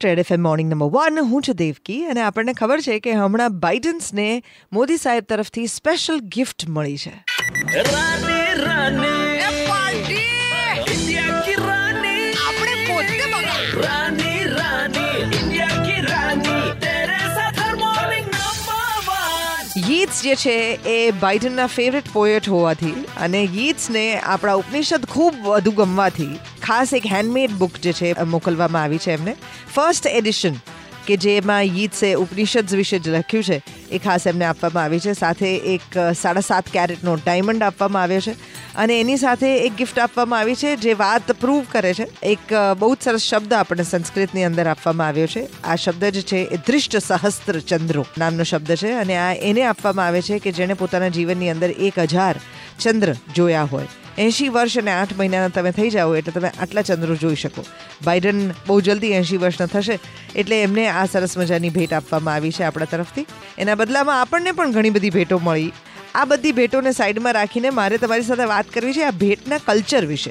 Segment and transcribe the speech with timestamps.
[0.00, 4.26] Red F morning number one હું છું દેવકી અને આપણને ખબર છે કે હમણાં બાઇડન્સને
[4.72, 7.14] મોદી સાહેબ તરફથી સ્પેશિયલ ગિફ્ટ મળી છે.
[19.76, 20.52] યીટ્સ જે છે
[20.88, 24.04] એ બાઇડનના ફેવરેટ પોએટ હોવાથી અને યીટ્સને
[24.34, 29.34] આપણા ઉપનિષદ ખૂબ વધુ ગમવાથી ખાસ એક હેન્ડમેડ બુક જે છે મોકલવામાં આવી છે એમને.
[29.74, 30.56] ફર્સ્ટ એડિશન
[31.06, 33.60] કે જેમાં યીટ્સે ઉપનિષદ વિશે જ લખ્યું છે,
[33.92, 35.12] એ ખાસ એમને આપવામાં આવી છે.
[35.12, 35.84] સાથે એક
[36.22, 38.34] સાડા સાત કેરેટનો ડાયમંડ આપવામાં આવ્યો છે.
[38.76, 42.06] અને એની સાથે એક ગિફ્ટ આપવામાં આવી છે, જે વાત પ્રૂવ કરે છે.
[42.22, 42.44] એક
[42.80, 45.44] બહુ જ સરસ શબ્દ આપણને સંસ્કૃતની અંદર આપવામાં આવ્યો છે.
[45.64, 50.06] આ શબ્દ જે છે, એ ધૃષ્ટ સહસ્ત્ર ચંદ્રો નામનો શબ્દ છે અને આ એને આપવામાં
[50.06, 52.36] આવે છે કે જેણે પોતાના જીવનની અંદર એક હજાર
[52.78, 53.88] ચંદ્ર જોયા હોય.
[54.18, 57.64] એંશી વર્ષ અને આઠ મહિનાના તમે થઈ જાઓ એટલે તમે આટલા ચંદ્રો જોઈ શકો.
[58.04, 59.98] બાઇડન બહુ જલ્દી એંશી વર્ષના થશે
[60.34, 63.26] એટલે એમને આ સરસ મજાની ભેટ આપવામાં આવી છે આપણા તરફથી.
[63.58, 65.72] એના બદલામાં આપણને પણ ઘણી બધી ભેટો મળી.
[66.16, 70.30] આ બધી ભેટોને સાઈડમાં રાખીને મારે તમારી સાથે વાત કરવી છે આ ભેટના કલ્ચર વિશે.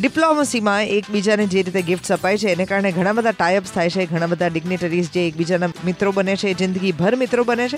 [0.00, 4.26] ડિપ્લોમસીમાં એકબીજાને જે રીતે ગિફ્ટ્સ અપાય છે એને કારણે ઘણા બધા ટાઈઅપ્સ થાય છે, ઘણા
[4.26, 7.76] બધા ડિગ્નેટરીઝ જે એકબીજાના મિત્રો બને છે, જિંદગીભર મિત્રો બને છે.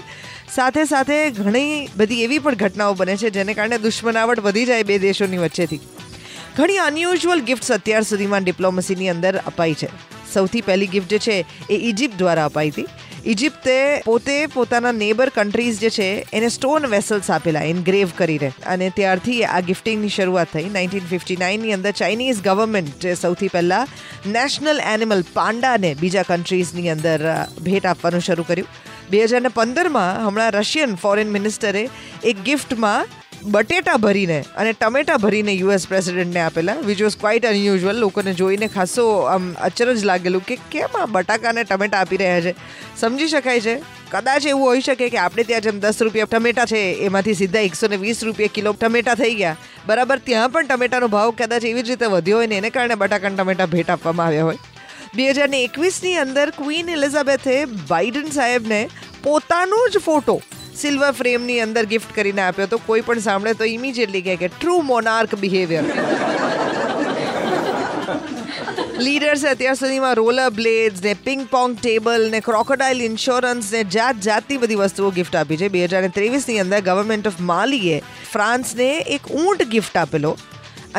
[0.54, 4.98] સાથે સાથે ઘણી બધી એવી પણ ઘટનાઓ બને છે જેને કારણે દુશ્મનાવટ વધી જાય બે
[4.98, 5.80] દેશોની વચ્ચેથી.
[6.56, 9.88] ઘણી અનયુઝ્યુઅલ ગિફ્ટ્સ અત્યાર સુધીમાં ડિપ્લોમસીની અંદર અપાઈ છે.
[10.34, 12.86] સૌથી પહેલી ગિફ્ટ જે છે એ ઇજિપ્ત દ્વારા અપાઈ હતી.
[13.26, 18.52] ઇજિપ્તે પોતે પોતાના નેબર કન્ટ્રીઝ જે છે, એને સ્ટોન વેસલ્સ આપેલા ઇનગ્રેવ કરીને.
[18.66, 20.64] અને ત્યારથી આ ગિફ્ટિંગની શરૂઆત થઈ.
[20.64, 23.88] નાઇન્ટીન ફિફ્ટી નાઇનની અંદર ચાઇનીઝ ગવર્મેન્ટ સૌથી પહેલાં
[24.26, 28.68] નેશનલ એનિમલ પાંડાને બીજા કન્ટ્રીઝની અંદર ભેટ આપવાનું શરૂ કર્યું.
[29.10, 31.88] બે હજાર પંદરમાં હમણાં રશિયન ફોરેન મિનિસ્ટરે
[32.24, 33.06] એક ગિફ્ટમાં
[33.44, 39.18] બટેટા ભરીને અને ટમેટા ભરીને યુએસ પ્રેસિડેન્ટને આપેલા વિચ વોઝ ક્વાઇટ અનયુઝ્યુઅલ લોકોને જોઈને ખાસો,
[39.18, 42.54] આમ, અચરજ લાગેલું કે કેમ આ બટાકાને ટમેટા આપી રહ્યા છે?
[43.00, 43.82] સમજી શકાય છે?
[44.10, 47.88] કદાચ એવું હોઈ શકે કે આપણે ત્યાં જેમ દસ રૂપિયા ટમેટા છે, એમાંથી સીધા એકસો
[47.88, 49.56] ને વીસ રૂપિયા કિલો ટમેટા થઈ ગયા.
[49.86, 53.42] બરાબર, ત્યાં પણ ટમેટાનો ભાવ કદાચ એવી જ રીતે વધ્યો હોય ને એને કારણે બટાકાના
[53.42, 54.56] ટમેટા ભેટ આપવામાં આવ્યા હોય.
[55.16, 58.88] બે હજાર એકવીસની અંદર ક્વીન એલિઝાબેથે બાઇડન સાહેબને
[59.22, 60.40] પોતાનો જ ફોટો
[60.82, 64.76] સિલ્વર ફ્રેમની અંદર ગિફ્ટ કરીને આપ્યો તો કોઈ પણ સાંભળે તો ઇમિજિએટલી કહે કે ટ્રુ
[64.90, 65.84] મોનાર્ક બિહેવિયર
[69.06, 74.60] લીડર્સે અત્યાર સુધીમાં રોલર બ્લેડ્સ ને પિંગ પોંગ ટેબલ ને ક્રોકોડાઇલ ઇન્સ્યોરન્સ ને જાત જાતની
[74.62, 75.68] બધી વસ્તુઓ ગિફ્ટ આપી છે.
[75.74, 77.98] બે હજાર ત્રેવીસની અંદર ગવર્મેન્ટ ઓફ માલીએ
[78.32, 80.32] ફ્રાન્સને એક ઊંટ ગિફ્ટ આપેલો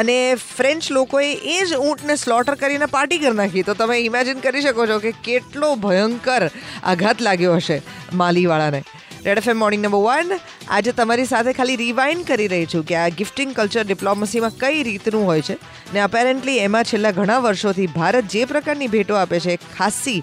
[0.04, 3.66] અને ફ્રેન્ચ લોકોએ એ જ ઊંટને સ્લોટર કરીને પાર્ટી કરી નાખી.
[3.70, 7.78] તો તમે ઇમેજિન કરી શકો છો કે કેટલો ભયંકર આઘાત લાગ્યો હશે
[8.24, 8.82] માલીવાળાને.
[9.24, 10.30] Red FM morning number one
[10.76, 15.26] આજે તમારી સાથે ખાલી રિવાઇન્ડ કરી રહી છું કે આ ગિફ્ટિંગ કલ્ચર ડિપ્લોમસીમાં કઈ રીતનું
[15.30, 15.58] હોય છે
[15.94, 20.16] ને અપેરેન્ટલી એમાં છેલ્લા ઘણા વર્ષોથી ભારત જે પ્રકારની ભેટો આપે છે ખાસી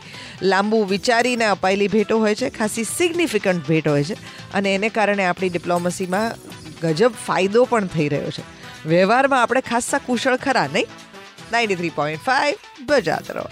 [0.42, 4.16] લાંબુ વિચારીને અપાયેલી ભેટો હોય છે, ખાસી સિગ્નિફિકન્ટ ભેટ હોય છે
[4.54, 6.32] અને એને કારણે આપણી ડિપ્લોમસીમાં
[6.82, 8.48] ગજબ ફાયદો પણ થઈ રહ્યો છે.
[8.88, 10.88] વ્યવહારમાં આપણે ખાસા કુશળ ખરા, નહીં?
[11.52, 12.54] નાઇન્ટી થ્રી પોઈન્ટ ફાઇવ
[12.88, 13.48] બજાત રહો